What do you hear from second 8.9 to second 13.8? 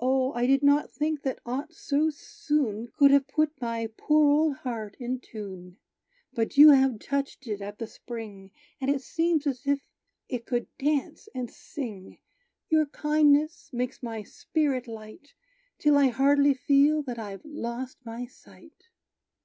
it seems as if it could dance and sing. Your kindness